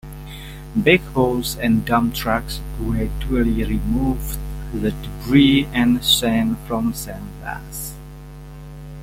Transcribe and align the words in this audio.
Backhoes 0.75 1.63
and 1.63 1.85
dump 1.85 2.15
trucks 2.15 2.59
gradually 2.79 3.63
removed 3.65 4.35
the 4.73 4.89
debris 4.89 5.67
and 5.73 6.03
sand 6.03 6.57
from 6.65 6.91
San 6.95 7.21
Blas. 7.39 7.93